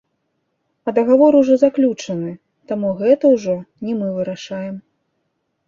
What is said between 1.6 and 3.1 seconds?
заключаны, таму